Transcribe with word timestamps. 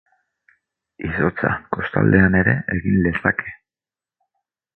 Izotza, 1.07 1.51
kostaldean 1.77 2.39
ere, 2.41 2.57
egin 2.77 2.99
lezake. 3.09 3.55